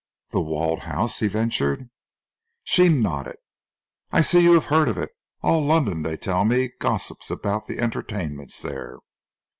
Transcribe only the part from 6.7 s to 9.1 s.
gossips about the entertainments there."